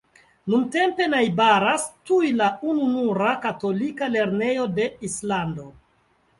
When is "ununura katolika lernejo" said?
2.73-4.69